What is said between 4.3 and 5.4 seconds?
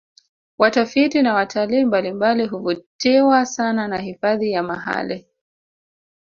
ya mahale